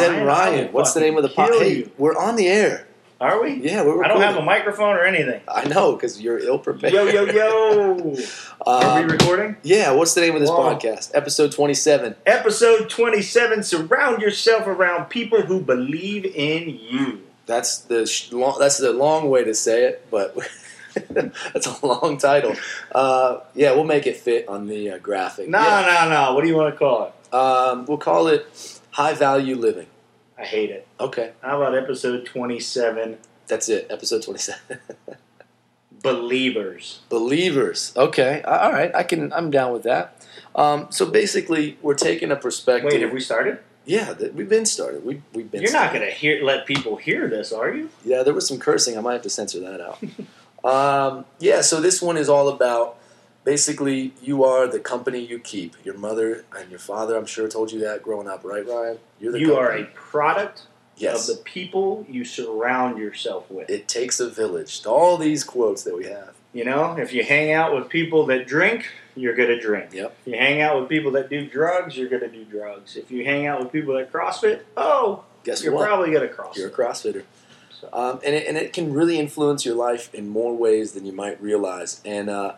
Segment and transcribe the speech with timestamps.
[0.00, 0.72] Ryan, Ryan.
[0.72, 1.58] What's the name of the podcast?
[1.60, 1.90] Hey, you.
[1.98, 2.86] we're on the air.
[3.20, 3.54] Are we?
[3.54, 5.40] Yeah, we're I don't have a microphone or anything.
[5.48, 6.92] I know because you're ill prepared.
[6.92, 8.16] Yo, yo, yo.
[8.66, 9.56] Are Um, we recording?
[9.62, 10.74] yeah, what's the name of this Whoa.
[10.74, 11.10] podcast?
[11.14, 12.16] Episode 27.
[12.26, 17.20] Episode 27 Surround yourself around people who believe in you.
[17.46, 20.36] That's the sh- long, that's the long way to say it, but
[21.10, 22.54] that's a long title.
[22.94, 25.48] Uh, yeah, we'll make it fit on the uh, graphic.
[25.48, 26.04] No, Yeah.
[26.04, 26.34] no, no.
[26.34, 27.34] What do you want to call it?
[27.34, 29.86] Um, we'll call it high value living.
[30.38, 30.86] I hate it.
[30.98, 33.86] Okay, How about episode 27 that's it.
[33.90, 34.60] Episode 27.
[36.02, 37.00] Believers?
[37.08, 37.92] Believers.
[37.96, 38.94] Okay, all right.
[38.94, 39.32] I can.
[39.32, 40.22] I'm down with that.
[40.54, 42.92] Um, so basically, we're taking a perspective.
[42.92, 43.58] Wait, have we started?
[43.86, 45.04] Yeah, th- we've been started.
[45.04, 45.62] We, we've been.
[45.62, 47.88] You're not going to hear let people hear this, are you?
[48.04, 48.98] Yeah, there was some cursing.
[48.98, 50.02] I might have to censor that out.
[50.64, 52.98] um, yeah, so this one is all about
[53.44, 55.74] basically you are the company you keep.
[55.84, 58.98] Your mother and your father, I'm sure, told you that growing up, right, Ryan?
[59.20, 60.62] You're the You are a product
[60.96, 61.28] yes.
[61.28, 63.68] of the people you surround yourself with.
[63.70, 64.84] it takes a village.
[64.86, 66.34] All these quotes that we have.
[66.52, 68.86] You know, if you hang out with people that drink,
[69.16, 69.92] you're going to drink.
[69.92, 70.16] Yep.
[70.24, 72.96] If you hang out with people that do drugs, you're going to do drugs.
[72.96, 75.84] If you hang out with people that CrossFit, oh, Guess you're what?
[75.86, 76.56] probably going to CrossFit.
[76.56, 77.24] You're a CrossFitter.
[77.80, 81.04] So- Um, and, it, and it can really influence your life in more ways than
[81.04, 82.00] you might realize.
[82.04, 82.54] And uh,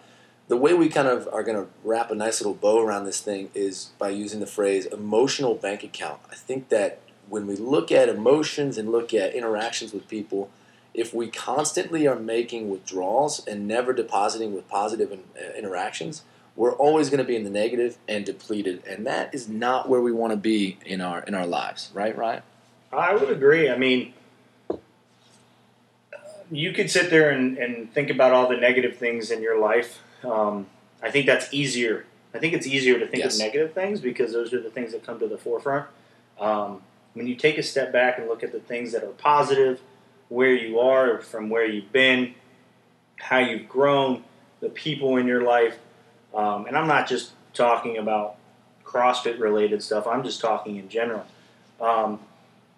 [0.49, 3.21] the way we kind of are going to wrap a nice little bow around this
[3.21, 6.21] thing is by using the phrase emotional bank account.
[6.31, 10.51] I think that when we look at emotions and look at interactions with people,
[10.95, 16.23] if we constantly are making withdrawals and never depositing with positive in, uh, interactions,
[16.55, 20.01] we're always going to be in the negative and depleted, and that is not where
[20.01, 22.43] we want to be in our in our lives, right, Ryan?
[22.93, 23.69] I would agree.
[23.69, 24.15] I mean,
[26.51, 30.01] you could sit there and, and think about all the negative things in your life.
[30.27, 30.67] Um,
[31.03, 32.05] I think that's easier.
[32.35, 33.35] I think it's easier to think Yes.
[33.35, 35.87] of negative things because those are the things that come to the forefront.
[36.39, 36.83] Um,
[37.15, 39.81] when you take a step back and look at the things that are positive,
[40.29, 42.35] where you are, from where you've been,
[43.17, 44.25] how you've grown,
[44.61, 45.79] the people in your life,
[46.35, 48.37] um, and I'm not just talking about
[48.85, 51.25] CrossFit related stuff, I'm just talking in general.
[51.81, 52.21] Um,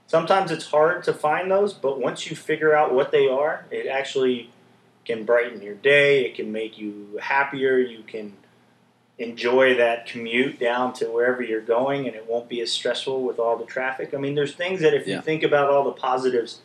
[0.06, 3.87] sometimes it's hard to find those, but once you figure out what they are, it
[3.87, 4.51] actually
[5.09, 6.25] can brighten your day.
[6.27, 7.79] It can make you happier.
[7.79, 8.35] You can
[9.19, 13.39] enjoy that commute down to wherever you're going, and it won't be as stressful with
[13.41, 14.15] all the traffic.
[14.15, 15.17] I mean, there's things that if Yeah.
[15.17, 16.61] you think about all the positives,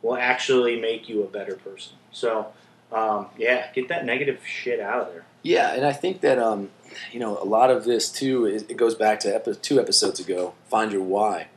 [0.00, 1.94] will actually make you a better person.
[2.12, 2.52] So,
[2.92, 5.24] um, yeah, get that negative shit out of there.
[5.42, 6.70] Yeah, and I think that um,
[7.12, 8.46] you know a lot of this too.
[8.46, 10.54] Is, it goes back to epi- two episodes ago.
[10.70, 11.48] Find your why.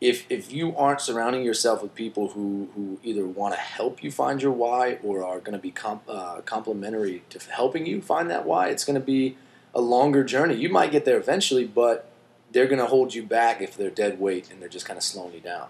[0.00, 4.10] If if you aren't surrounding yourself with people who who either want to help you
[4.10, 8.30] find your why or are going to be comp, uh, complementary to helping you find
[8.30, 9.36] that why, it's going to be
[9.74, 10.54] a longer journey.
[10.54, 12.10] You might get there eventually, but
[12.52, 15.02] they're going to hold you back if they're dead weight and they're just kind of
[15.02, 15.68] slowing you down.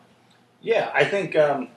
[0.60, 1.68] Yeah, I think um,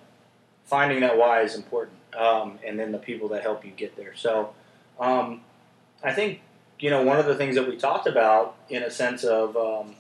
[0.66, 4.16] finding that why is important, um, and then the people that help you get there.
[4.16, 4.54] So,
[5.00, 5.42] um,
[6.04, 6.42] I think
[6.80, 9.96] you know one of the things that we talked about in a sense of um,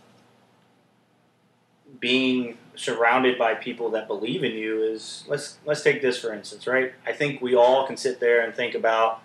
[1.99, 6.67] being surrounded by people that believe in you is let's let's take this for instance,
[6.67, 6.93] right?
[7.05, 9.21] I think we all can sit there and think about,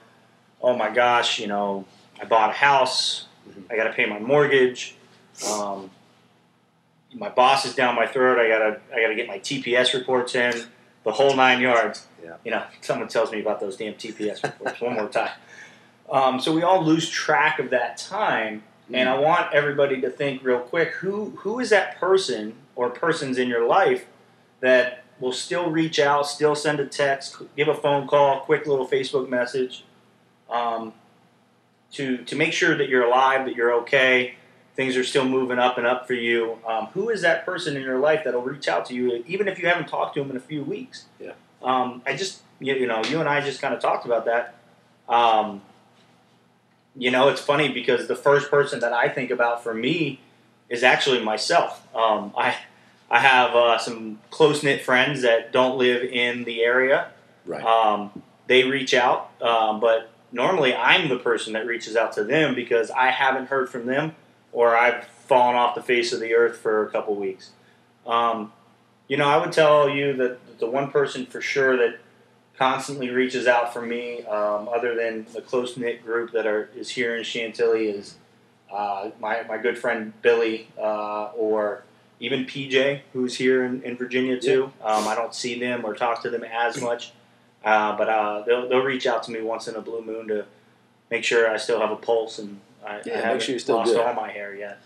[0.63, 1.85] oh my gosh, you know,
[2.21, 3.27] I bought a house,
[3.71, 4.97] I got to pay my mortgage.
[5.51, 5.91] Um,
[7.15, 8.39] my boss is down my throat.
[8.39, 10.65] I gotta I gotta get my TPS reports in,
[11.05, 12.07] the whole nine yards.
[12.23, 12.37] Yeah.
[12.45, 15.33] You know, someone tells me about those damn TPS reports one more time.
[16.11, 18.63] Um, so we all lose track of that time,
[18.93, 23.39] and I want everybody to think real quick: who who is that person or persons
[23.39, 24.07] in your life
[24.61, 28.87] that will still reach out, still send a text, give a phone call, quick little
[28.87, 29.85] Facebook message,
[30.51, 30.93] um,
[31.93, 34.35] to to make sure that you're alive, that you're okay,
[34.75, 36.59] things are still moving up and up for you.
[36.67, 39.59] Um, who is that person in your life that'll reach out to you, even if
[39.59, 41.07] you haven't talked to them in a few weeks?
[41.21, 41.33] Yeah.
[41.63, 44.55] Um, I just, you, you know, you and I just kind of talked about that.
[45.09, 45.63] Um,
[46.97, 50.21] you know, it's funny because the first person that I think about for me
[50.73, 51.87] is actually myself.
[51.95, 52.57] Um, I,
[53.11, 57.11] I have uh, some close knit friends that don't live in the area.
[57.45, 57.63] Right.
[57.63, 62.55] Um, they reach out, um, but normally I'm the person that reaches out to them
[62.55, 64.17] because I haven't heard from them
[64.51, 67.51] or I've fallen off the face of the earth for a couple weeks.
[68.07, 68.51] Um,
[69.09, 71.99] you know, I would tell you that the one person for sure that
[72.57, 76.89] constantly reaches out for me, um, other than the close knit group that are is
[76.89, 78.17] here in Chantilly, is
[78.73, 81.85] uh, my my good friend Billy uh, or
[82.21, 84.73] even PJ, who's here in, in Virginia too.
[84.83, 87.13] Um, I don't see them or talk to them as much,
[87.65, 90.45] uh, but uh, they'll they'll reach out to me once in a blue moon to
[91.11, 93.77] make sure I still have a pulse and I, Yeah, I make haven't sure still
[93.77, 94.01] lost good.
[94.01, 94.79] all my hair yet.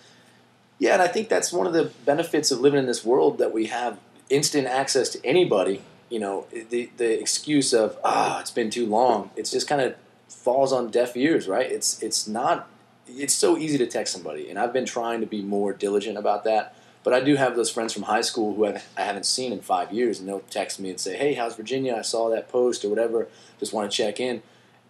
[0.79, 3.53] Yeah, and I think that's one of the benefits of living in this world that
[3.53, 3.99] we have
[4.29, 5.83] instant access to anybody.
[6.11, 9.31] You know, the the excuse of ah, it's been too long.
[9.37, 9.95] It's just kind of
[10.29, 11.71] falls on deaf ears, right?
[11.71, 12.69] It's it's not.
[13.09, 16.45] It's so easy to text somebody, and I've been trying to be more diligent about
[16.45, 16.75] that.
[17.05, 19.61] But I do have those friends from high school who I've, I haven't seen in
[19.61, 21.95] five years, and they'll text me and say, "Hey, how's Virginia?
[21.97, 23.29] I saw that post or whatever.
[23.61, 24.43] Just want to check in."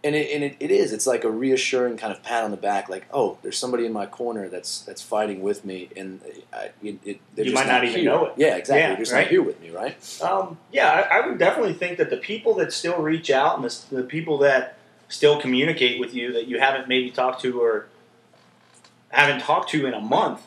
[0.05, 0.93] And it, and it, it is.
[0.93, 3.93] It's like a reassuring kind of pat on the back, like, "Oh, there's somebody in
[3.93, 6.21] my corner that's that's fighting with me," and
[6.55, 8.11] I, it, it, You might not even here.
[8.11, 8.35] know it.
[8.39, 8.81] Yeah, exactly.
[8.81, 9.21] Yeah, they're just right?
[9.23, 10.23] not here with me, right?
[10.23, 13.65] Um, yeah, I, I would definitely think that the people that still reach out and
[13.69, 14.79] the, the people that
[15.09, 17.89] still communicate with you that you haven't maybe talked to or
[19.11, 20.43] haven't talked to in a month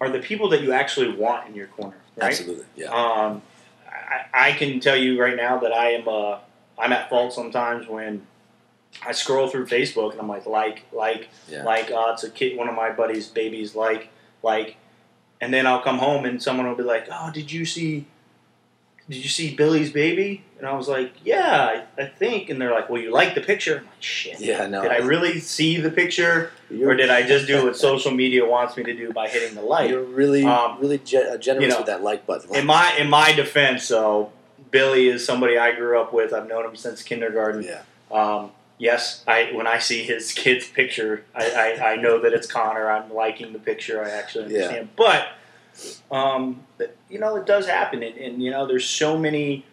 [0.00, 2.28] are the people that you actually want in your corner, right?
[2.30, 2.64] Absolutely.
[2.76, 2.86] Yeah.
[2.92, 3.42] Um,
[3.88, 6.38] I, I can tell you right now that I am uh,
[6.78, 8.26] I'm at fault sometimes when
[9.06, 11.64] I scroll through Facebook and I'm like like like Yeah.
[11.64, 14.08] like uh, it's a kid one of my buddies' babies like
[14.42, 14.76] like,
[15.40, 18.06] and then I'll come home and someone will be like, oh, did you see?
[19.12, 20.42] Did you see Billy's baby?
[20.58, 22.48] And I was like, yeah, I, I think.
[22.48, 23.78] And they're like, well, you like the picture?
[23.78, 24.40] I'm like, shit.
[24.40, 24.66] Yeah.
[24.66, 24.82] No.
[24.82, 26.50] Did I really see the picture,
[26.82, 29.62] or did I just do what social media wants me to do by hitting the
[29.62, 29.90] like?
[29.90, 32.54] You're really, Um, really uh, generous you know, with that like button.
[32.54, 34.30] In my in my defense, though,
[34.70, 36.32] Billy is somebody I grew up with.
[36.32, 37.62] I've known him since kindergarten.
[37.64, 37.82] yeah.
[38.10, 42.46] Um, yes, I when I see his kid's picture, I, I, I know that it's
[42.46, 42.88] Connor.
[42.90, 44.02] I'm liking the picture.
[44.04, 44.60] I actually Yeah.
[44.60, 44.88] understand.
[44.96, 45.26] But
[46.10, 49.64] um, but, you know, it does happen, and, and you know, there's so many.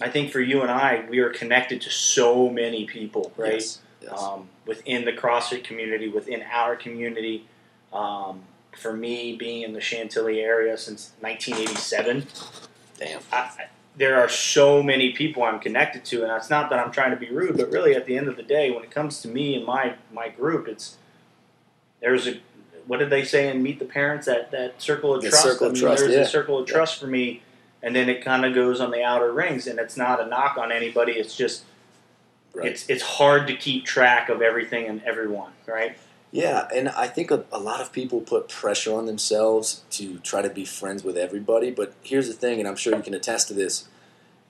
[0.00, 3.52] I think for you and I, we are connected to so many people, right?
[3.52, 3.80] Yes.
[4.00, 4.12] yes.
[4.12, 7.46] um, within the CrossFit community, within our community.
[7.92, 8.42] Um,
[8.76, 12.26] for me, being in the Chantilly area since 1987,
[12.98, 13.20] Damn.
[13.32, 13.66] I,
[13.96, 17.16] there are so many people I'm connected to, and it's not that I'm trying to
[17.16, 19.54] be rude, but really, at the end of the day, when it comes to me
[19.54, 20.96] and my my group, it's
[22.00, 22.40] there's a
[22.86, 25.44] what did they say in Meet the Parents that that circle of The trust.
[25.44, 26.20] circle I of mean, trust, there's yeah.
[26.20, 26.74] a circle of Yeah.
[26.74, 27.42] trust for me,
[27.82, 30.56] and then it kind of goes on the outer rings, and it's not a knock
[30.58, 31.12] on anybody.
[31.12, 31.64] It's just
[32.54, 32.68] Right.
[32.68, 35.96] it's it's hard to keep track of everything and everyone, right?
[36.30, 40.42] Yeah, and I think a, a lot of people put pressure on themselves to try
[40.42, 41.70] to be friends with everybody.
[41.70, 43.88] But here's the thing, and I'm sure you can attest to this.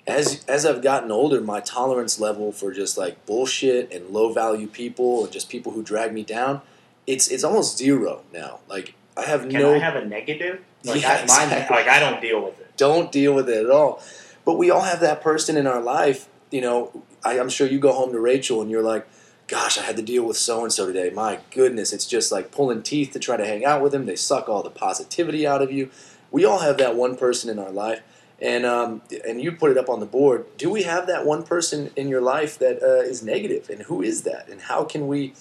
[0.06, 4.66] As as I've gotten older, my tolerance level for just like bullshit and low value
[4.66, 6.60] people and just people who drag me down,
[7.06, 8.60] it's it's almost zero now.
[8.68, 9.50] Like I have no.
[9.50, 10.62] Can no I have a negative?
[10.84, 11.76] Like, Yeah, I, mine, exactly.
[11.76, 12.76] like I don't deal with it.
[12.76, 14.02] don't deal with it at all.
[14.44, 16.28] But we all have that person in our life.
[16.50, 19.06] You know, I, I'm sure you go home to Rachel and you're like,
[19.46, 21.10] gosh, I had to deal with so and so today.
[21.10, 24.04] My goodness, it's just like pulling teeth to try to hang out with them.
[24.06, 25.90] They suck all the positivity out of you.
[26.30, 28.02] We all have that one person in our life.
[28.42, 30.44] And um, and you put it up on the board.
[30.58, 33.70] Do we have that one person in your life that uh, is negative?
[33.70, 34.48] And who is that?
[34.48, 35.32] And how can we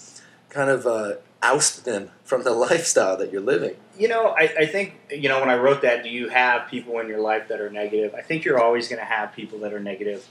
[0.48, 3.76] kind of uh, oust them from the lifestyle that you're living?
[3.98, 6.02] You know, I, I think you know when I wrote that.
[6.02, 8.14] Do you have people in your life that are negative?
[8.14, 10.26] I think you're always going to have people that are negative,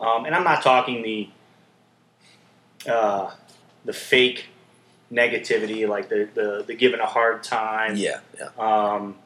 [0.00, 1.28] um, and I'm not talking the
[2.90, 3.30] uh,
[3.84, 4.46] the fake
[5.12, 7.96] negativity, like the, the the giving a hard time.
[7.96, 9.16] Yeah, yeah, Um,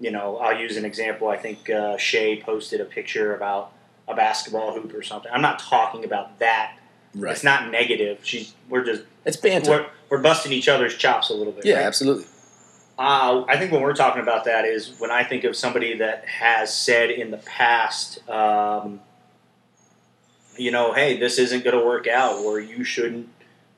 [0.00, 1.28] you know, I'll use an example.
[1.28, 3.72] I think uh, Shay posted a picture about
[4.08, 5.30] a basketball hoop or something.
[5.32, 6.76] I'm not talking about that.
[7.14, 7.32] right.
[7.32, 8.20] It's not negative.
[8.22, 9.86] She's we're just It's banter.
[10.16, 11.64] We're, busting each other's chops a little bit.
[11.64, 11.84] Yeah, right?
[11.84, 12.24] absolutely.
[12.98, 16.24] Uh, I think when we're talking about that is when I think of somebody that
[16.26, 19.00] has said in the past, um,
[20.56, 23.28] you know, hey, this isn't going to work out, or you shouldn't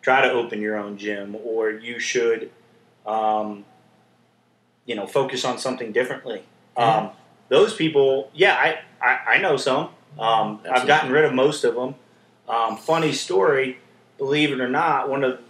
[0.03, 2.51] try to open your own gym, or you should,
[3.07, 3.65] um,
[4.85, 6.43] you know, focus on something differently.
[6.77, 7.11] Um,
[7.49, 9.89] those people, yeah, I, I, I know some.
[10.19, 11.95] Um, I've gotten rid of most of them.
[12.49, 13.79] Um, funny story,
[14.19, 15.41] believe it or not, one of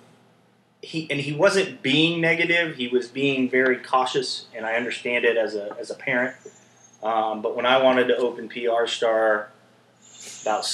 [0.82, 2.76] he and he wasn't being negative.
[2.76, 6.36] He was being very cautious, and I understand it as a as a parent.
[7.02, 9.50] Um, but when I wanted to open PR Star,
[10.42, 10.66] about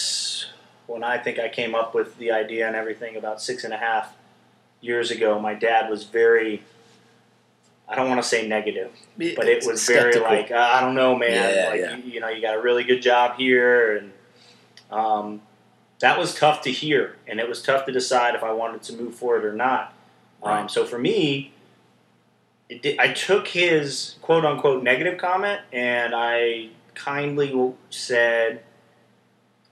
[0.86, 3.78] when I think I came up with the idea and everything about six and a
[3.78, 4.14] half
[4.80, 6.62] years ago, my dad was very.
[7.88, 11.54] I don't want to say negative, but it was very like I don't know, man.
[11.54, 11.96] Yeah, like yeah.
[11.96, 14.12] You, you know, you got a really good job here, and
[14.90, 15.42] um,
[16.02, 18.92] that was tough to hear, and it was tough to decide if I wanted to
[18.94, 19.94] move forward or not.
[20.42, 21.52] Um, so for me,
[22.68, 28.64] it did, I took his quote unquote negative comment, and I kindly said,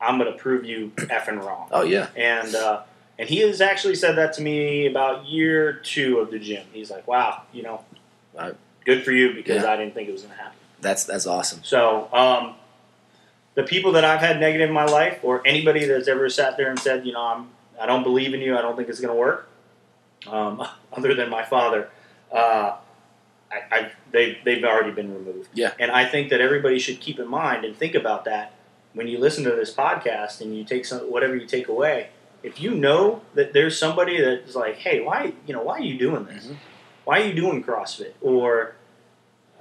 [0.00, 2.82] "I'm going to prove you effing wrong." Oh yeah, and uh,
[3.18, 6.64] and he has actually said that to me about year two of the gym.
[6.72, 7.84] He's like, "Wow, you know,
[8.32, 8.54] Right.
[8.84, 9.72] good for you because Yeah.
[9.72, 11.60] I didn't think it was going to happen." that's that's awesome.
[11.64, 12.54] So, um,
[13.60, 16.70] the people that I've had negative in my life, or anybody that's ever sat there
[16.70, 17.48] and said, "You know, I'm
[17.80, 18.56] I don't believe in you.
[18.56, 19.48] I don't think it's going to work,"
[20.26, 21.90] um, other than my father.
[22.32, 22.76] Uh,
[23.52, 25.50] I, I they they've already been removed.
[25.52, 25.72] Yeah.
[25.78, 28.54] And I think that everybody should keep in mind and think about that
[28.94, 32.08] when you listen to this podcast and you take some whatever you take away.
[32.42, 35.98] If you know that there's somebody that's like, hey, why you know why are you
[35.98, 36.46] doing this?
[36.46, 36.56] Mhm.
[37.04, 38.12] Why are you doing CrossFit?
[38.22, 38.76] Or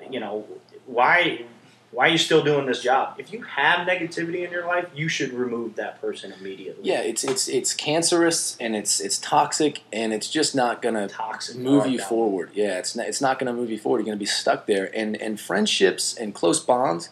[0.09, 0.45] you know
[0.85, 1.45] why
[1.91, 3.15] why are you still doing this job?
[3.17, 6.84] If you have negativity in your life, you should remove that person immediately.
[6.88, 11.58] Yeah, it's it's it's cancerous and it's it's toxic and it's just not gonna toxic.
[11.58, 12.51] Move you forward.
[12.53, 14.00] Yeah, it's not, it's not going to move you forward.
[14.00, 14.96] You're going to be stuck there.
[14.96, 17.10] And and friendships and close bonds,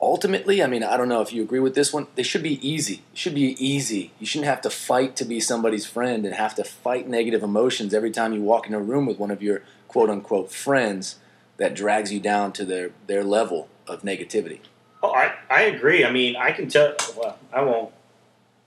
[0.00, 2.08] ultimately, I mean, I don't know if you agree with this one.
[2.16, 3.02] They should be easy.
[3.12, 4.12] It should be easy.
[4.18, 7.94] You shouldn't have to fight to be somebody's friend and have to fight negative emotions
[7.94, 11.16] every time you walk in a room with one of your quote unquote friends
[11.56, 14.60] that drags you down to their their level of negativity.
[15.02, 16.04] Oh, I, I agree.
[16.04, 16.94] I mean, I can tell.
[17.16, 17.92] Well, I won't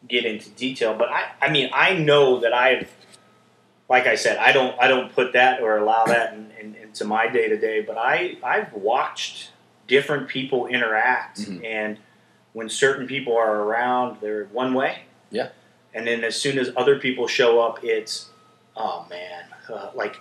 [0.07, 2.89] get into detail, but I, I mean, I know that I've,
[3.89, 7.05] like I said, I don't, I don't put that or allow that in, in, into
[7.05, 7.81] my day to day.
[7.81, 9.51] But I, I've watched
[9.87, 11.65] different people interact, Mhm.
[11.65, 11.97] and
[12.53, 15.03] when certain people are around, they're one way.
[15.29, 15.49] Yeah.
[15.93, 18.29] And then as soon as other people show up, it's,
[18.75, 20.17] oh man, uh, like.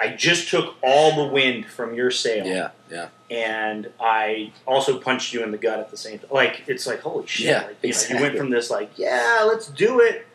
[0.00, 5.32] I just took all the wind from your sail Yeah, yeah, and I also punched
[5.32, 6.28] you in the gut at the same time.
[6.30, 7.46] Like it's like holy shit!
[7.46, 10.26] Yeah, like, you, know, you went from this like yeah, let's do it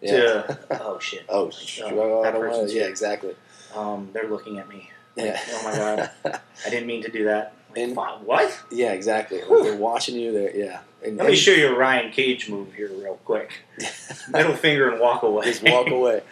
[0.00, 0.10] yeah.
[0.12, 1.24] to oh shit.
[1.28, 3.34] oh, Like, oh, that person's yeah, exactly.
[3.74, 4.90] Um, they're looking at me.
[5.16, 5.40] Yeah.
[5.50, 6.10] Oh my god,
[6.66, 7.54] I didn't mean to do that.
[7.70, 8.62] Like, And- what?
[8.70, 9.40] yeah, exactly.
[9.40, 10.32] They're watching you.
[10.32, 10.80] They're yeah.
[11.04, 13.52] And, Let me and show you a Ryan Cage move here, real quick.
[14.28, 15.46] Middle finger and walk away.
[15.46, 16.22] just walk away.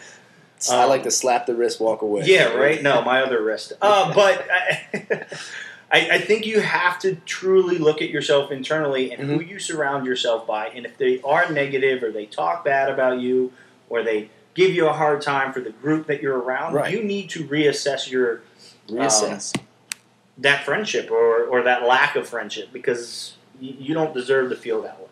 [0.69, 2.23] I Um, like to slap the wrist, walk away.
[2.25, 2.81] Yeah, right.
[2.81, 3.73] No, my other wrist.
[3.81, 4.81] Uh, but I,
[5.91, 9.33] I, I think you have to truly look at yourself internally and Mm-hmm.
[9.33, 10.67] who you surround yourself by.
[10.67, 13.51] And if they are negative or they talk bad about you
[13.89, 16.91] or they give you a hard time for the group that you're around, Right.
[16.93, 18.41] you need to reassess your
[18.89, 19.55] Reassess.
[20.37, 24.99] that friendship or, or that lack of friendship because you don't deserve to feel that
[24.99, 25.05] way.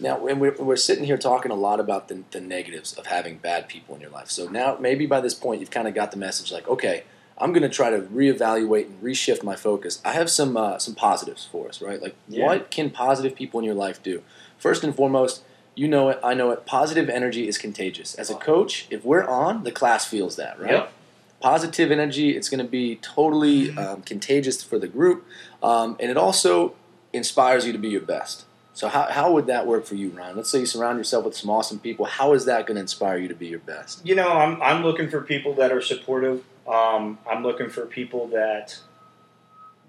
[0.00, 3.38] Now, when we're, we're sitting here talking a lot about the, the negatives of having
[3.38, 4.30] bad people in your life.
[4.30, 7.04] So now, maybe by this point, you've kind of got the message like, okay,
[7.36, 10.00] I'm going to try to reevaluate and reshift my focus.
[10.04, 12.02] I have some uh, some positives for us, right?
[12.02, 12.46] Like, Yeah.
[12.46, 14.22] what can positive people in your life do?
[14.58, 15.42] First and foremost,
[15.76, 16.66] you know it, I know it.
[16.66, 18.16] Positive energy is contagious.
[18.16, 20.72] As a coach, if we're on, the class feels that, right?
[20.72, 20.92] Yep.
[21.40, 25.24] Positive energy, it's going to be totally um, contagious for the group,
[25.62, 26.74] um, and it also
[27.12, 28.44] inspires you to be your best.
[28.78, 30.36] So how, how would that work for you, Ryan?
[30.36, 32.04] Let's say you surround yourself with some awesome people.
[32.04, 34.06] How is that going to inspire you to be your best?
[34.06, 36.44] You know, I'm, I'm looking for people that are supportive.
[36.64, 38.78] Um, I'm looking for people that,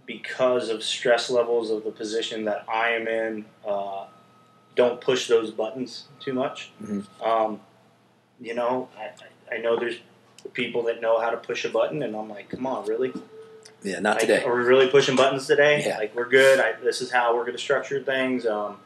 [0.08, 4.06] because of stress levels of the position that I am in, uh,
[4.76, 6.72] don't push those buttons too much.
[6.82, 7.06] Mhm.
[7.24, 7.60] Um,
[8.42, 9.98] you know, I- I know there's
[10.54, 13.14] people that know how to push a button, and I'm like, come on, really?
[13.84, 14.44] Yeah, not Like, today.
[14.44, 15.84] Are we really pushing buttons today?
[15.86, 15.98] Yeah.
[15.98, 16.60] Like we're good.
[16.60, 18.46] I, this is how we're going to structure things.
[18.46, 18.78] Um,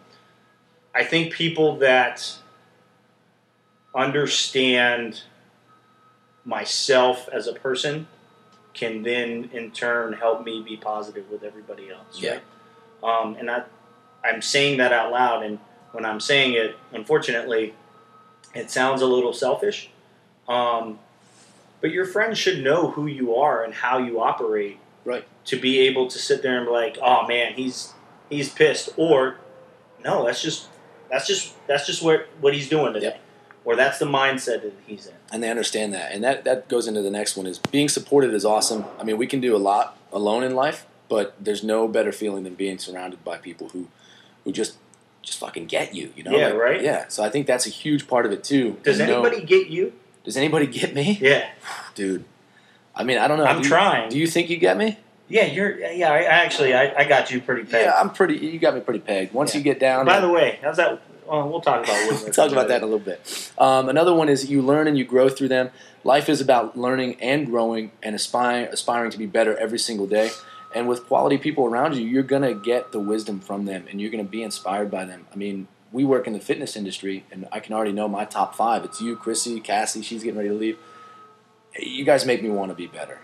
[0.93, 2.37] I think people that
[3.95, 5.23] understand
[6.45, 8.07] myself as a person
[8.73, 12.19] can then, in turn, help me be positive with everybody else.
[12.19, 12.39] Yeah.
[13.03, 13.21] Right?
[13.21, 13.63] Um, and I,
[14.23, 15.59] I'm saying that out loud, and
[15.91, 17.73] when I'm saying it, unfortunately,
[18.55, 19.89] it sounds a little selfish.
[20.47, 20.99] Um,
[21.81, 24.79] but your friends should know who you are and how you operate.
[25.45, 27.93] To be able to sit there and be like, "Oh man, he's
[28.29, 29.37] he's pissed," or
[30.03, 30.67] "No, that's just
[31.09, 33.19] that's just that's just what what he's doing today," Yep.
[33.65, 36.11] or "That's the mindset that he's in." and they understand that.
[36.11, 38.85] And that, that goes into the next one is being supported is awesome.
[38.99, 42.43] I mean, we can do a lot alone in life, but there's no better feeling
[42.43, 43.87] than being surrounded by people who,
[44.43, 44.77] who just
[45.23, 46.37] just fucking get you, you know?
[46.37, 46.81] Yeah, Like, right?
[46.83, 47.05] Yeah.
[47.07, 48.77] So I think that's a huge part of it too.
[48.83, 49.93] Does To know- anybody get you?
[50.23, 51.17] does anybody get me?
[51.21, 51.49] Yeah,
[51.95, 52.25] Dude.
[52.95, 53.45] I mean, I don't know.
[53.45, 54.09] I'm Do you- trying.
[54.09, 54.97] Do you think you get me?
[55.29, 55.45] Yeah.
[55.45, 56.11] You're yeah.
[56.11, 57.85] I, actually, I, I got you pretty pegged.
[57.85, 58.37] Yeah, I'm pretty.
[58.37, 59.33] You got me pretty pegged.
[59.33, 59.59] Once Yeah.
[59.59, 61.01] you get down, By the way, how's that?
[61.27, 63.51] Well, we'll talk about we'll talk about that in a little bit.
[63.57, 65.69] Um, another one is you learn and you grow through them.
[66.03, 70.31] Life is about learning and growing and aspiring, aspiring to be better every single day.
[70.75, 74.11] And with quality people around you, you're gonna get the wisdom from them, and you're
[74.11, 75.27] gonna be inspired by them.
[75.31, 78.55] I mean, we work in the fitness industry, and I can already know my top
[78.55, 78.83] five.
[78.83, 80.01] It's you, Chrissy, Cassie.
[80.01, 80.77] She's getting ready to leave.
[81.79, 83.19] You guys make me want to be better.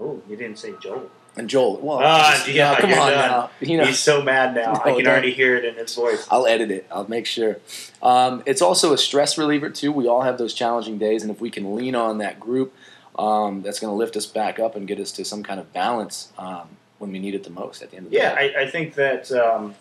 [0.00, 1.10] Oh, you didn't say Joel.
[1.40, 3.30] And Joel, well, just- yeah, no, come on done.
[3.30, 3.50] now.
[3.60, 4.74] You know, He's so mad now.
[4.84, 5.06] I can don't.
[5.08, 6.26] already hear it in his voice.
[6.30, 6.86] I'll edit it.
[6.92, 7.56] I'll make sure.
[8.02, 9.90] Um, it's also a stress reliever too.
[9.90, 12.74] We all have those challenging days, and if we can lean on that group,
[13.18, 15.72] um, that's going to lift us back up and get us to some kind of
[15.72, 16.68] balance um,
[16.98, 17.80] when we need it the most.
[17.82, 18.54] At the end of the Yeah, day.
[18.54, 19.32] I, I think that.
[19.32, 19.74] Um,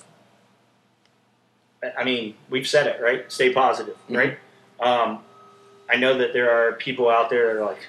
[1.97, 3.29] I- mean, we've said it right.
[3.29, 4.17] Stay positive, Mhm.
[4.17, 4.37] right?
[4.79, 5.19] Um,
[5.89, 7.79] I know that there are people out there that are like,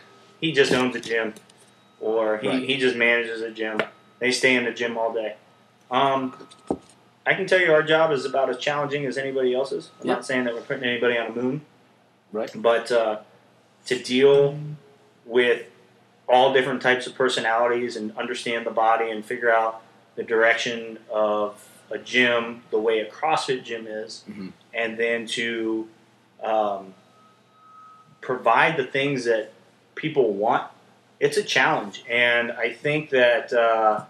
[0.41, 1.35] he just owns a gym.
[2.01, 2.63] Or he, Right.
[2.63, 3.81] he just manages a gym.
[4.19, 5.35] They stay in the gym all day.
[5.91, 6.35] Um,
[7.27, 9.91] I can tell you our job is about as challenging as anybody else's.
[10.01, 10.15] I'm Yeah.
[10.15, 11.61] not saying that we're putting anybody on the moon,
[12.33, 12.51] Right.
[12.55, 13.19] but uh,
[13.87, 14.59] to deal
[15.27, 15.67] with
[16.29, 19.83] all different types of personalities and understand the body and figure out
[20.17, 24.53] the direction of a gym, the way a CrossFit gym is, Mhm.
[24.73, 25.89] and then to
[26.43, 26.95] um,
[28.21, 29.53] provide the things that
[29.95, 30.71] people want.
[31.21, 34.05] It's a challenge, and I think that uh,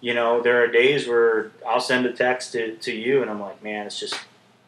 [0.00, 3.40] you know there are days where I'll send a text to, to you, and I'm
[3.40, 4.18] like, man, it's just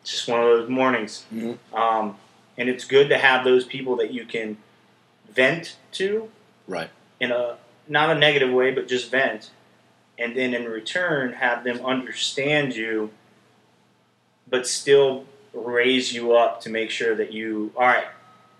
[0.02, 1.26] it's just one of those mornings.
[1.34, 1.58] Mhm.
[1.74, 2.16] Um,
[2.56, 4.56] and it's good to have those people that you can
[5.30, 6.28] vent to
[6.66, 6.90] Right.
[7.20, 7.56] in a
[7.88, 9.50] not a negative way, but just vent,
[10.16, 13.10] and then in return have them understand you,
[14.48, 18.06] but still raise you up to make sure that you all right.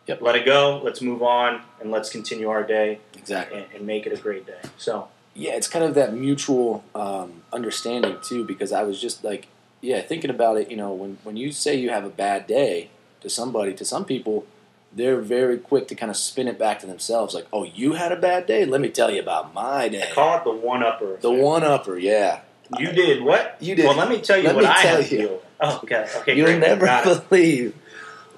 [0.08, 0.22] Yep.
[0.22, 0.80] Let it go.
[0.82, 3.58] Let's move on, and let's continue our day Exactly.
[3.60, 4.58] and, and make it a great day.
[4.78, 8.44] So Yeah, it's kind of that mutual um, understanding too.
[8.44, 9.48] Because I was just like,
[9.82, 10.70] yeah, thinking about it.
[10.70, 12.88] You know, when when you say you have a bad day
[13.20, 14.46] to somebody, to some people,
[14.92, 17.34] they're very quick to kind of spin it back to themselves.
[17.34, 18.64] Like, oh, you had a bad day.
[18.64, 20.08] Let me tell you about my day.
[20.10, 21.18] I call it the one upper.
[21.18, 22.40] The one upper, yeah.
[22.78, 23.56] You did what?
[23.60, 23.86] You did.
[23.86, 25.38] Well, let me tell you Let what me I tell you.
[25.60, 26.06] Oh, okay.
[26.18, 26.36] Okay.
[26.36, 26.86] You'll never
[27.28, 27.74] believe.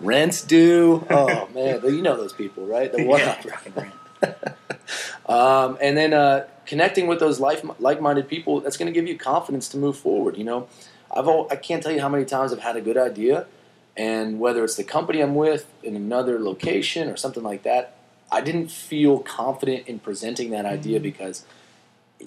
[0.00, 1.07] Rent's due.
[1.11, 2.90] Oh man, you know those people, right?
[2.90, 3.90] The one Yeah.
[5.30, 9.16] Um, and then uh, connecting with those life, like-minded people, that's going to give you
[9.16, 10.37] confidence to move forward.
[10.37, 10.69] You know,
[11.14, 13.47] I've all, I can't tell you how many times I've had a good idea,
[13.97, 17.95] and whether it's the company I'm with in another location or something like that,
[18.33, 21.45] I didn't feel confident in presenting that idea because,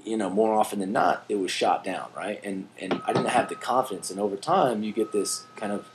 [0.05, 2.41] you know, more often than not, it was shot down, right?
[2.43, 5.89] And and I didn't have the confidence, and over time, you get this kind of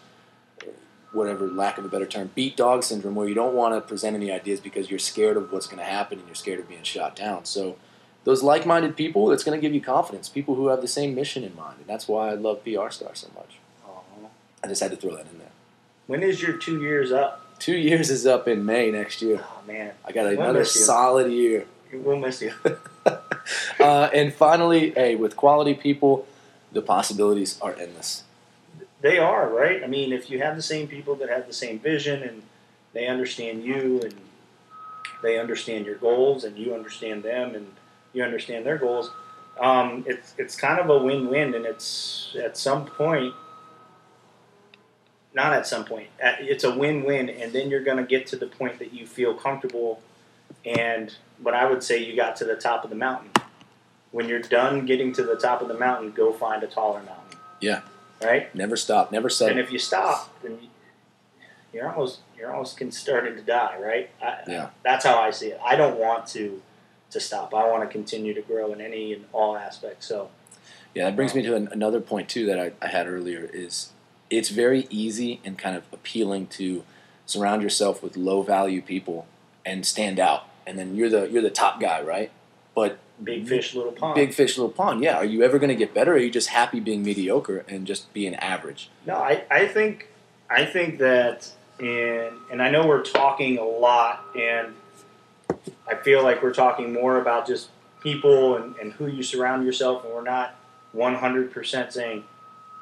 [1.13, 4.15] whatever lack of a better term beat dog syndrome where you don't want to present
[4.15, 6.83] any ideas because you're scared of what's going to happen and you're scared of being
[6.83, 7.45] shot down.
[7.45, 7.77] So
[8.25, 11.45] those like-minded people it's going to give you confidence people who have the same mission
[11.45, 13.59] in mind and that's why i love pr star so much.
[13.87, 14.01] Aw.
[14.63, 15.49] i just had to throw that in there.
[16.07, 17.45] When is your two years up?
[17.59, 19.41] two years is up in may next year.
[19.43, 21.67] Oh man, i got We'll another solid year.
[21.93, 22.53] We'll miss you.
[23.81, 26.27] uh, and finally hey with quality people
[26.73, 28.25] the possibilities are endless
[29.01, 29.83] They are right.
[29.85, 32.43] I mean, if you have the same people that have the same vision and
[32.93, 34.15] they understand you and
[35.23, 37.67] they understand your goals and you understand them and
[38.13, 39.11] you understand their goals,
[39.61, 41.55] um, it's it's kind of a win-win.
[41.55, 43.35] And it's at some point,
[45.33, 47.31] not at some point, at, it's a win-win.
[47.31, 50.03] And then you're going to get to the point that you feel comfortable.
[50.65, 53.31] And what I would say, you got to the top of the mountain.
[54.11, 57.39] When you're done getting to the top of the mountain, go find a taller mountain.
[57.61, 57.83] Yeah.
[58.23, 58.53] Right.
[58.55, 60.69] never stop never And settle if you stop, then you-
[61.73, 64.11] you're almost you're almost starting to die, right?
[64.23, 64.69] I, Yeah.
[64.83, 65.61] That's how I see it.
[65.65, 66.63] I don't want to
[67.11, 67.55] to stop.
[67.55, 70.07] I want to continue to grow in any and all aspects.
[70.07, 70.31] So
[70.95, 73.93] Yeah, that brings me to an, another point too that I, I had earlier is
[74.31, 76.85] it's very easy and kind of appealing to
[77.27, 79.27] surround yourself with low value people
[79.65, 82.31] and stand out, and then you're the you're the top guy, right?
[82.75, 83.49] But big mm-hmm.
[83.49, 84.15] fish, little pond.
[84.15, 85.03] big fish, little pond.
[85.03, 86.13] Yeah, are you ever going to get better?
[86.13, 88.91] Or are you just happy being mediocre and just being average?
[89.07, 90.09] No, I, I think
[90.51, 94.75] I think that in and I know we're talking a lot and
[95.89, 97.69] I feel like we're talking more about just
[98.03, 100.55] people and, and who you surround yourself and we're not
[100.93, 102.25] one hundred percent saying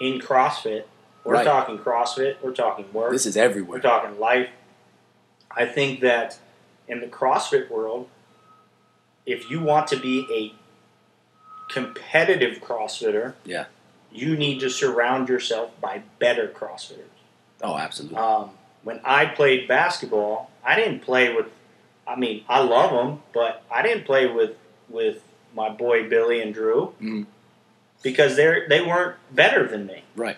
[0.01, 0.85] in CrossFit.
[1.25, 1.45] We're Right.
[1.45, 3.79] talking CrossFit, we're talking work, This is everywhere.
[3.79, 4.49] we're talking life.
[5.51, 6.39] I think that
[6.87, 8.09] in the CrossFit world,
[9.27, 13.67] if you want to be a competitive CrossFitter, Yeah.
[14.13, 17.03] you need to surround yourself by better CrossFitters.
[17.63, 18.19] Oh, absolutely.
[18.19, 18.51] Um,
[18.85, 21.47] when I played basketball, I didn't play with.
[22.07, 24.53] I mean, I love them, but I didn't play with
[24.89, 25.23] with
[25.55, 27.27] my boy Billy and Drew Mhm.
[28.03, 30.05] because they they weren't better than me.
[30.15, 30.37] Right.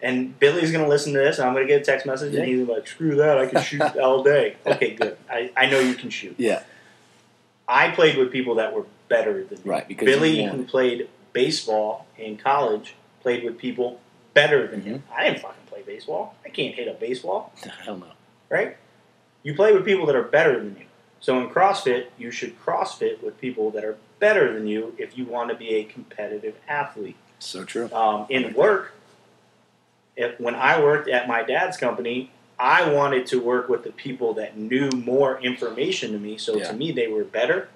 [0.00, 2.34] And Billy's going to listen to this, and I'm going to get a text message,
[2.34, 3.36] and he's like, "Screw that!
[3.36, 5.18] I can shoot all day." Okay, good.
[5.28, 6.36] I, I know you can shoot.
[6.38, 6.62] Yeah.
[7.68, 9.70] I played with people that were better than me.
[9.70, 9.86] Right.
[9.86, 14.00] Because Billy, who played baseball in college, played with people
[14.34, 14.90] better than Mm-hmm.
[14.90, 15.02] him.
[15.14, 16.34] I didn't fucking play baseball.
[16.44, 17.52] I can't hit a baseball,
[17.84, 18.06] hell no.
[18.48, 18.76] right?
[19.42, 20.84] You play with people that are better than you.
[21.20, 25.24] So in CrossFit, you should CrossFit with people that are better than you if you
[25.24, 27.16] want to be a competitive athlete.
[27.40, 27.90] So true.
[27.92, 28.94] Um, in work,
[30.16, 34.34] if, when I worked at my dad's company, I wanted to work with the people
[34.34, 36.38] that knew more information to me.
[36.38, 36.70] So Yeah.
[36.70, 37.68] to me, they were better,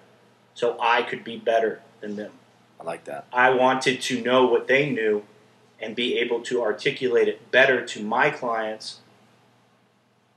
[0.54, 2.32] so I could be better than them.
[2.80, 3.26] I like that.
[3.32, 5.24] I wanted to know what they knew
[5.80, 9.00] and be able to articulate it better to my clients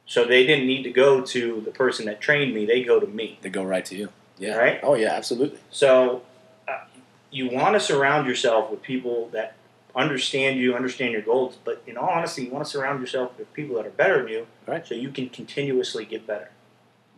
[0.05, 3.08] so they didn't need to go to the person that trained me, they go to
[3.08, 3.39] me.
[3.41, 4.10] They go right to you.
[4.38, 4.55] Yeah.
[4.55, 4.79] Right?
[4.84, 5.60] Oh yeah, absolutely.
[5.71, 6.21] So
[6.67, 6.84] uh,
[7.31, 9.54] you want to surround yourself with people that
[9.95, 11.58] understand you, understand your goals.
[11.63, 14.27] But in all honesty, you want to surround yourself with people that are better than
[14.31, 14.86] you, Right.
[14.86, 16.49] so you can continuously get better.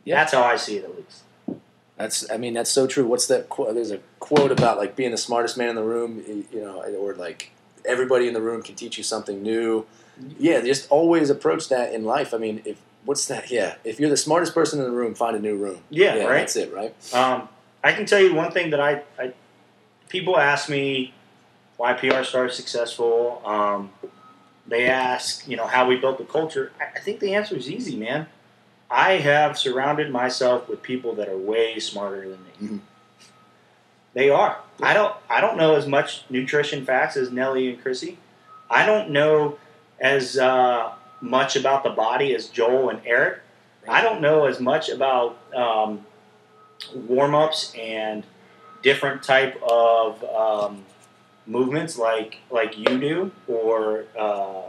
[0.04, 0.16] Yeah.
[0.16, 1.24] That's how I see it, at least.
[1.98, 3.06] That's, I mean, that's so true.
[3.08, 3.74] What's that quote?
[3.74, 7.16] There's a quote about like being the smartest man in the room, you know, or
[7.16, 7.50] like
[7.86, 9.86] everybody in the room can teach you something new.
[10.38, 12.34] Yeah, just always approach that in life.
[12.34, 13.50] I mean, if what's that?
[13.50, 15.80] Yeah, if you're the smartest person in the room, find a new room.
[15.90, 16.40] Yeah, right.
[16.40, 16.94] That's it, right?
[17.14, 17.50] Um,
[17.84, 19.34] I can tell you one thing that I, I
[20.10, 21.14] people ask me
[21.78, 23.42] why PR Star is successful.
[23.46, 23.92] Um,
[24.68, 26.72] they ask, you know, how we built the culture.
[26.80, 28.28] I, I think the answer is easy, man.
[28.90, 32.68] I have surrounded myself with people that are way smarter than me.
[32.68, 32.80] Mhm.
[34.14, 34.58] They are.
[34.82, 35.16] I don't.
[35.30, 38.18] I don't know as much nutrition facts as Nelly and Chrissy.
[38.70, 39.58] I don't know
[40.00, 43.40] as uh, much about the body as Joel and Eric.
[43.88, 46.06] I don't know as much about um,
[46.94, 48.24] warm ups and
[48.82, 50.84] different type of um,
[51.48, 54.64] movements like like you do, or uh,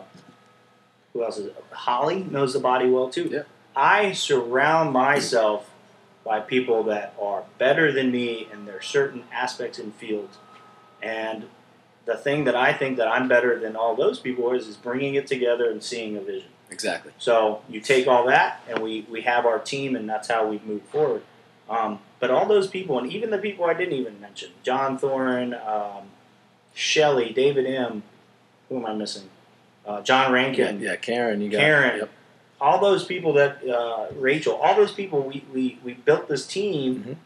[1.13, 1.65] who else is it?
[1.71, 3.29] Holly knows the body well too.
[3.31, 3.43] Yeah.
[3.77, 5.71] I surround myself
[6.25, 10.39] by people that are better than me in their certain aspects and fields,
[11.03, 11.45] and
[12.05, 15.15] the thing that I think that I'm better than all those people is is bringing
[15.15, 16.49] it together and seeing a vision.
[16.71, 17.13] Exactly.
[17.19, 20.61] So you take all that, and we, we have our team, and that's how we
[20.65, 21.23] move forward.
[21.69, 25.55] Um, but all those people, and even the people I didn't even mention, John Thorne,
[25.55, 26.09] um,
[26.75, 28.03] Shelley, David M.
[28.69, 29.29] Who am I missing?
[29.87, 31.99] Uh, John Rankin, yeah, Karen, you got Karen.
[32.01, 32.11] Yep.
[32.61, 37.05] all those people that uh, Rachel, all those people, we, we, we built this team,
[37.05, 37.17] Mhm.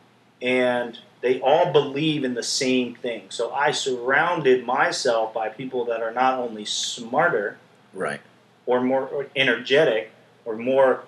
[0.40, 3.22] and they all believe in the same thing.
[3.31, 7.59] So I surrounded myself by people that are not only smarter
[7.92, 8.20] Right.
[8.66, 10.11] or more or energetic
[10.44, 11.02] or more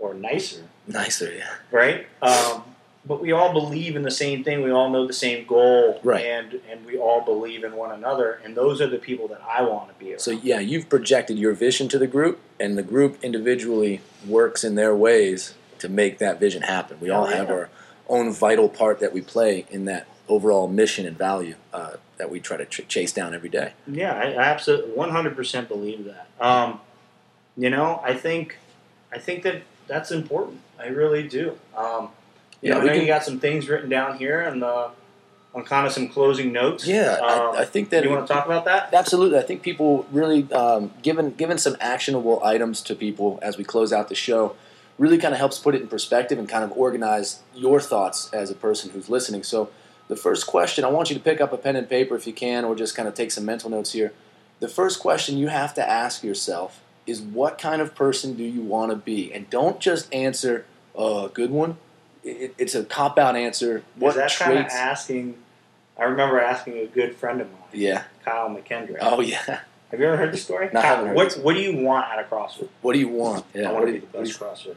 [0.00, 1.54] or nicer, Nicer, yeah.
[1.70, 2.06] right?
[2.22, 2.64] Um,
[3.08, 4.62] but we all believe in the same thing.
[4.62, 6.26] We all know the same goal, Right.
[6.26, 8.40] And and we all believe in one another.
[8.44, 10.20] And those are the people that I want to be around.
[10.20, 14.74] So yeah, you've projected your vision to the group, and the group individually works in
[14.74, 16.98] their ways to make that vision happen.
[17.00, 17.54] We all have yeah.
[17.54, 17.70] our
[18.08, 22.40] own vital part that we play in that overall mission and value uh, that we
[22.40, 23.72] try to ch- chase down every day.
[23.86, 26.28] Yeah, I, I absolutely one hundred percent believe that.
[26.40, 26.80] Um,
[27.56, 28.58] you know, I think
[29.12, 30.60] I think that that's important.
[30.78, 31.58] I really do.
[31.76, 32.10] Um,
[32.62, 34.88] you Yeah, know, we can- you got some things written down here and uh,
[35.54, 36.86] on kind of some closing notes.
[36.86, 38.92] Yeah, Um, I, I think that you want to talk about that?
[38.92, 43.64] Absolutely, I think people really um, given given some actionable items to people as we
[43.64, 44.54] close out the show
[44.98, 48.50] really kind of helps put it in perspective and kind of organize your thoughts as
[48.50, 49.42] a person who's listening.
[49.44, 49.70] So,
[50.08, 52.32] the first question I want you to pick up a pen and paper if you
[52.32, 54.12] can, or just kind of take some mental notes here.
[54.60, 58.60] The first question you have to ask yourself is, "What kind of person do you
[58.60, 60.66] want to be?" And don't just answer
[60.98, 61.76] a good one.
[62.24, 63.82] It, it's a cop out answer.
[63.96, 64.74] What Is that kind of traits?
[64.74, 65.36] asking?
[65.98, 68.04] I remember asking a good friend of mine, yeah.
[68.24, 68.98] Kyle McKendrick.
[69.00, 69.60] Oh yeah.
[69.90, 70.68] Have you ever heard the story?
[70.72, 72.68] No, I Kyle, haven't heard what, what do you want out of CrossFit?
[72.82, 73.44] What do you want?
[73.54, 73.70] Yeah.
[73.70, 74.76] I want to be the what do you- best CrossFitter.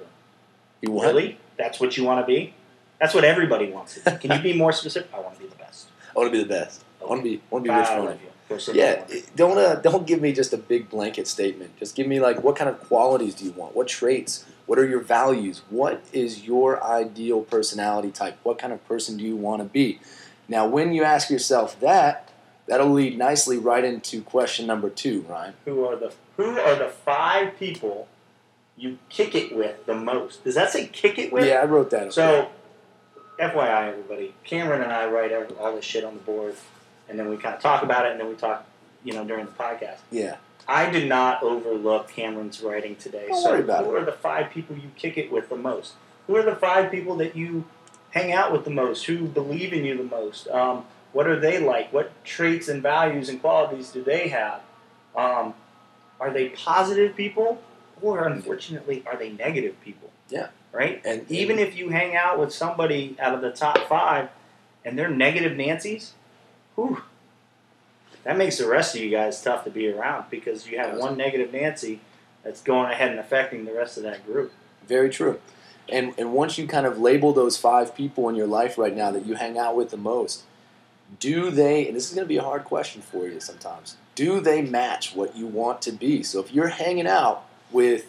[0.82, 1.08] you want?
[1.08, 1.38] Really?
[1.58, 2.54] That's what you want to be?
[3.00, 4.00] That's what everybody wants.
[4.22, 5.10] Can you be more specific?
[5.14, 5.88] I want to be the best.
[6.16, 6.84] I want to be the best.
[7.02, 7.42] I want to be.
[7.50, 8.74] want to be Rich I.
[8.74, 11.78] Yeah, don't uh, don't give me just a big blanket statement.
[11.78, 13.76] Just give me like what kind of qualities do you want?
[13.76, 14.46] What traits?
[14.72, 15.64] What are your values?
[15.70, 18.38] What is your ideal personality type?
[18.44, 20.00] What kind of person do you want to be?
[20.48, 22.32] Now, when you ask yourself that,
[22.68, 25.56] that'll lead nicely right into question number two, Ryan.
[25.66, 28.08] Who are the Who are the five people
[28.78, 30.46] you kick it with the most?
[30.46, 31.46] Does that say kick it with?
[31.46, 32.08] Yeah, I wrote that.
[32.08, 32.48] up So,
[33.42, 36.56] FYI, everybody, Cameron and I write all this shit on the board,
[37.10, 38.66] and then we kind of talk about it, and then we talk,
[39.04, 39.98] you know, during the podcast.
[40.12, 40.38] yeah,
[40.72, 43.28] I did not overlook Cameron's writing today.
[43.28, 44.02] Don't so, worry about who it.
[44.02, 45.94] are the five people you kick it with the most?
[46.28, 47.66] Who are the five people that you
[48.12, 49.06] hang out with the most?
[49.06, 50.48] Who believe in you the most?
[50.48, 51.92] Um, what are they like?
[51.92, 54.62] What traits and values and qualities do they have?
[55.14, 55.56] Um,
[56.22, 57.62] are they positive people,
[58.02, 60.10] or unfortunately, are they negative people?
[60.30, 60.48] Yeah.
[60.72, 61.02] Right.
[61.04, 64.30] and Even if you hang out with somebody out of the top five,
[64.86, 66.14] and they're negative Nancy's,
[66.76, 67.04] whew,
[68.24, 71.18] that makes the rest of you guys tough to be around because you have one
[71.18, 72.00] negative Nancy
[72.44, 74.52] that's going ahead and affecting the rest of that group.
[74.88, 75.40] Very true.
[75.90, 79.12] And and once you kind of label those five people in your life right now
[79.12, 80.44] that you hang out with the most,
[81.20, 81.88] do they?
[81.88, 83.98] And this is going to be a hard question for you sometimes.
[84.16, 86.24] Do they match what you want to be?
[86.24, 88.06] So if you're hanging out with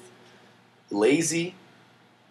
[0.90, 1.54] lazy,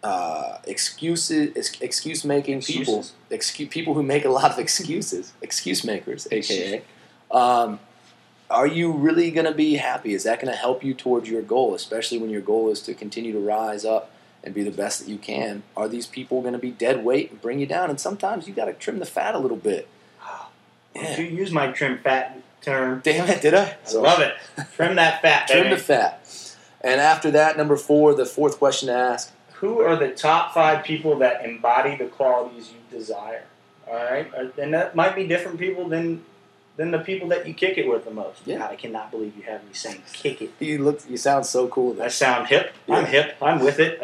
[0.03, 5.83] uh, excuses, ex- excuse making people, excuse, people who make a lot of excuses, excuse
[5.83, 6.83] makers, aka.
[7.31, 7.79] Um,
[8.49, 10.13] are you really going to be happy?
[10.13, 12.93] Is that going to help you towards your goal, especially when your goal is to
[12.93, 14.11] continue to rise up
[14.43, 17.31] and be the best that you can, are these people going to be dead weight
[17.31, 17.89] and bring you down?
[17.89, 19.87] And sometimes you got to trim the fat a little bit.
[20.95, 23.01] Did you use my trim fat term?
[23.03, 23.77] Damn it, did I?
[23.87, 24.33] I love it.
[24.75, 26.27] Trim that fat, Trim the fat.
[26.81, 29.31] And after that, number four, the fourth question to ask.
[29.53, 33.43] Who are the top five people that embody the qualities you desire?
[33.87, 36.23] All right, and that might be different people than
[36.81, 38.41] than the people that you kick it with the most.
[38.45, 38.57] Yeah.
[38.57, 41.67] God, I cannot believe you have me saying "kick it." You look, you sound so
[41.67, 42.01] cool.
[42.01, 42.73] I sound hip.
[42.89, 43.35] I'm hip.
[43.41, 43.99] I'm with it.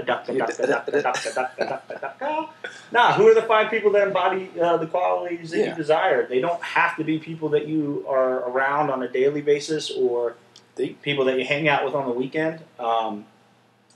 [2.91, 5.69] Nah, who are the five people that embody uh, the qualities that Yeah.
[5.71, 6.25] you desire?
[6.27, 10.35] They don't have to be people that you are around on a daily basis or
[10.75, 12.59] They- people that you hang out with on the weekend.
[12.79, 13.25] Um,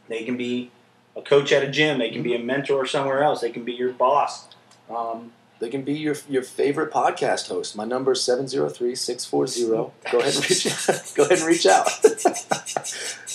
[0.10, 0.72] they can be
[1.16, 2.00] a coach at a gym.
[2.00, 3.42] They can be a mentor somewhere else.
[3.42, 4.48] They can be your boss.
[4.90, 7.76] Um, They can be your your favorite podcast host.
[7.76, 9.68] My number is 703-640.
[10.12, 11.12] Go ahead and reach out.
[11.16, 11.88] go ahead and reach out.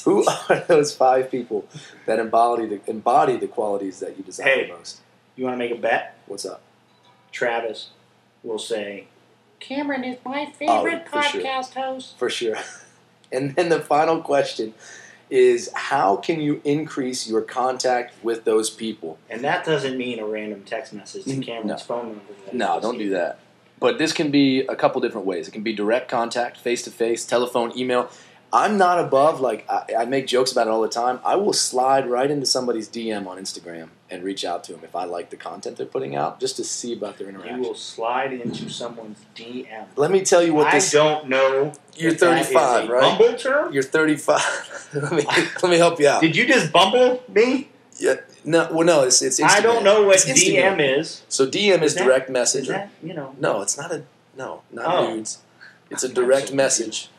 [0.04, 1.66] Who are those five people
[2.06, 4.66] that embody the embody the qualities that you desire Hey.
[4.66, 5.00] the most?
[5.36, 6.18] you want to make a bet?
[6.26, 6.62] What's up?
[7.30, 7.90] Travis
[8.42, 9.06] will say,
[9.60, 11.40] Cameron is my favorite Oh, for sure.
[11.42, 12.18] podcast host.
[12.18, 12.56] For sure.
[13.32, 14.72] And then the final question
[15.30, 19.18] is how can you increase your contact with those people?
[19.28, 21.76] and that doesn't mean a random text message to Mm, Cameron's no.
[21.78, 22.22] phone number.
[22.52, 23.38] No, don't do that.
[23.78, 25.48] But this can be a couple different ways.
[25.48, 28.08] It can be direct contact, face to face, telephone, email.
[28.56, 31.20] I'm not above, like, I, I make jokes about it all the time.
[31.26, 34.96] I will slide right into somebody's DM on Instagram and reach out to them if
[34.96, 37.56] I like the content they're putting out just to see about their interaction.
[37.56, 39.84] You will slide into someone's DM.
[39.96, 40.94] Let me tell you what I this.
[40.94, 41.72] I don't know.
[41.96, 43.18] You're if that is 35, a right?
[43.18, 43.72] Bumble term?
[43.74, 44.88] You're 35.
[44.94, 46.22] let, me, let me help you out.
[46.22, 47.68] Did you just bumble me?
[47.98, 49.50] Yeah, no, well, no, it's, it's Instagram.
[49.50, 50.16] I don't know what.
[50.16, 51.24] DM is.
[51.28, 52.68] So DM is, Is that- direct Is message.
[52.68, 53.34] that you know?
[53.38, 54.04] No, it's not a
[54.36, 55.14] no, not Oh.
[55.14, 55.40] nudes.
[55.90, 57.10] It's a direct message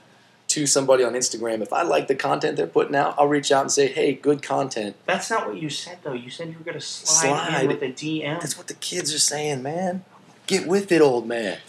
[0.58, 1.62] to somebody on Instagram.
[1.62, 4.42] If I like the content they're putting out, I'll reach out and say, "Hey, good
[4.42, 6.14] content." That's not what you said though.
[6.14, 7.62] You said you were going to slide, Slide.
[7.62, 8.40] in with a DM.
[8.42, 10.04] That's what the kids are saying, man.
[10.48, 11.60] Get with it, old man.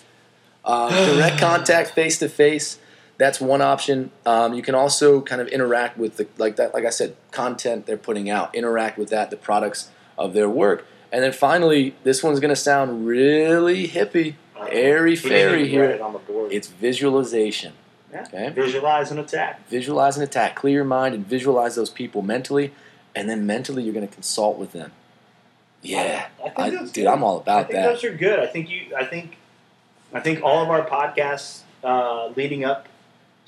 [0.65, 2.79] Um, direct contact, face to face.
[3.19, 4.11] That's one option.
[4.25, 7.85] Um, you can also kind of interact with the like that, like I said, content
[7.87, 8.55] they're putting out.
[8.55, 12.57] Interact with that, the products of their work, and then finally, this one's going to
[12.57, 15.85] sound really hippie, Uh, airy fairy here.
[15.85, 16.53] it on the board.
[16.53, 17.73] It's visualization.
[18.13, 18.23] Yeah.
[18.23, 18.49] Okay.
[18.51, 19.69] Visualize an attack.
[19.69, 20.57] Visualize an attack.
[20.57, 22.73] Clear your mind and visualize those people mentally,
[23.15, 24.93] and then mentally you're going to consult with them.
[25.83, 27.07] Yeah, I think I, dude, good.
[27.07, 27.83] I'm all I about think that.
[27.85, 28.41] those are good.
[28.41, 28.95] I think you.
[28.97, 29.37] I think.
[30.13, 32.89] I think all of our podcasts uh, leading up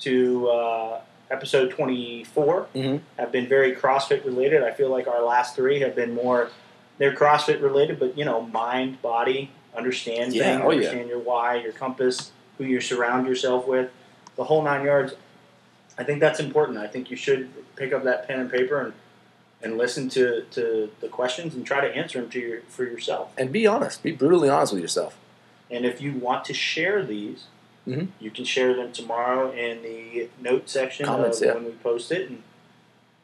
[0.01, 3.01] to uh, episode 24 Mhm.
[3.17, 4.63] have been very CrossFit related.
[4.63, 6.49] I feel like our last three have been more.
[6.99, 10.75] They're CrossFit related, but you know, mind, body, understand Yeah, things, oh, yeah.
[10.77, 13.89] understand your why, your compass, who you surround yourself with,
[14.41, 15.13] the whole nine yards.
[15.99, 16.79] I think that's important.
[16.79, 18.93] I think you should pick up that pen and paper and
[19.63, 23.31] and listen to, to the questions and try to answer them to your for yourself.
[23.37, 24.01] And be honest.
[24.01, 25.15] Be brutally honest with yourself.
[25.69, 27.43] And if you want to share these,
[27.87, 28.07] Mhm.
[28.19, 31.53] you can share them tomorrow in the note section Comments, of yeah.
[31.53, 32.29] when we post it.
[32.29, 32.41] And,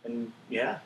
[0.06, 0.77] and yeah,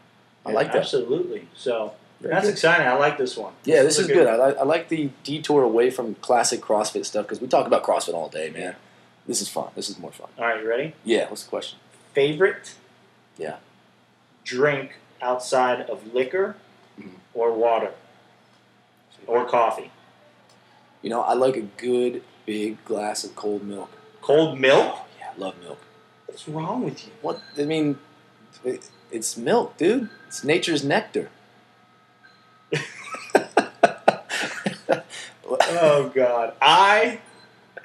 [0.45, 0.77] I like that.
[0.83, 1.47] Absolutely.
[1.53, 2.53] So Very that's good.
[2.53, 2.87] exciting.
[2.87, 3.51] I like this one.
[3.65, 4.27] Yeah, this was is a good.
[4.27, 7.83] I, like- I like the detour away from classic CrossFit stuff because we talk about
[7.83, 8.75] CrossFit all day, man.
[9.27, 9.69] This is fun.
[9.75, 10.27] This is more fun.
[10.37, 10.93] All right, you ready?
[11.03, 11.29] Yeah.
[11.29, 11.79] What's the question?
[12.13, 12.73] Favorite?
[13.37, 13.57] Yeah.
[14.43, 16.55] Drink outside of liquor
[16.99, 17.15] Mhm.
[17.33, 17.91] or water
[19.27, 19.91] or coffee.
[21.01, 23.89] You know, I like a good big glass of cold milk.
[24.21, 24.95] Cold milk?
[24.97, 25.79] Oh yeah, I love milk.
[26.25, 27.11] What's wrong with you?
[27.21, 27.41] What?
[27.57, 27.99] I mean,
[28.63, 30.09] it, it's milk, dude.
[30.27, 31.29] It's nature's nectar.
[35.73, 37.19] Oh God, I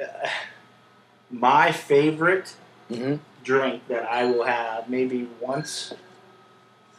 [0.01, 0.29] uh,
[1.31, 2.55] my favorite
[2.89, 5.95] hmm drink that I will have maybe once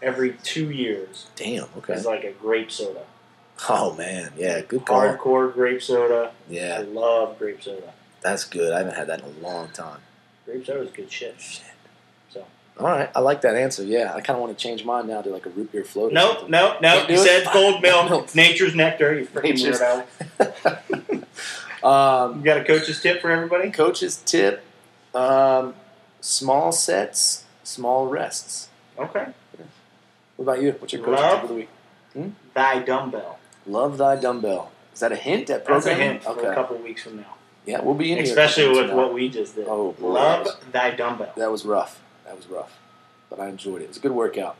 [0.01, 1.65] every two years Damn.
[1.77, 1.93] Okay.
[1.93, 3.01] is like a grape soda.
[3.67, 5.01] Oh man, yeah, good call.
[5.01, 6.31] Hardcore grape soda.
[6.49, 7.91] Yeah, I love grape soda.
[8.21, 8.71] that's good.
[8.71, 9.99] I haven't had that in a long time.
[10.45, 11.35] Grape soda is good shit.
[11.41, 11.65] Shit.
[12.29, 12.45] So
[12.79, 13.83] All right, I like that answer.
[13.83, 16.13] Yeah, I kind of want to change mine now to like a root beer float.
[16.13, 17.07] no, no, no.
[17.09, 18.33] You said cold milk.
[18.35, 19.17] Nature's nectar.
[19.19, 20.05] You freaking
[20.39, 21.23] weirdo.
[21.83, 23.69] Um, You got a coach's tip for everybody?
[23.71, 24.63] coach's tip:
[25.13, 25.75] um,
[26.21, 28.69] small sets, small rests.
[28.97, 29.27] Okay.
[30.35, 30.71] What about you?
[30.79, 31.33] What's your coach's Love.
[31.33, 31.69] tip of the week?
[32.53, 33.39] Thy dumbbell.
[33.65, 34.71] Love thy dumbbell.
[34.93, 36.47] Is that a hint at That's a hint for Okay.
[36.47, 37.35] a couple weeks from now.
[37.65, 38.25] Yeah, we'll be in here.
[38.25, 39.67] Especially with what we just did.
[39.69, 40.07] Oh, boy.
[40.07, 41.33] Love thy dumbbell.
[41.35, 42.01] That was rough.
[42.25, 42.77] That was rough,
[43.29, 43.85] but I enjoyed it.
[43.85, 44.55] It was a good workout.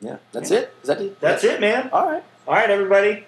[0.00, 0.58] Yeah, that's Yeah.
[0.58, 0.74] it.
[0.82, 1.20] Is that it?
[1.20, 1.88] That's it, man.
[1.92, 2.24] All right.
[2.46, 3.24] All right, everybody.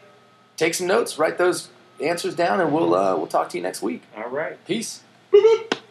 [0.57, 1.18] Take some notes.
[1.18, 1.68] Write those
[2.01, 4.03] answers down, and we'll uh, we'll talk to you next week.
[4.17, 4.63] All right.
[4.67, 5.03] Peace.